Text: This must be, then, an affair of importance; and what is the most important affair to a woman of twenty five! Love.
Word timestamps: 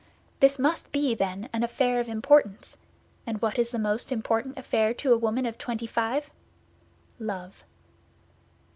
This 0.39 0.57
must 0.57 0.91
be, 0.91 1.13
then, 1.13 1.47
an 1.53 1.61
affair 1.61 1.99
of 1.99 2.09
importance; 2.09 2.75
and 3.27 3.39
what 3.39 3.59
is 3.59 3.69
the 3.69 3.77
most 3.77 4.11
important 4.11 4.57
affair 4.57 4.95
to 4.95 5.13
a 5.13 5.17
woman 5.19 5.45
of 5.45 5.59
twenty 5.59 5.85
five! 5.85 6.31
Love. 7.19 7.63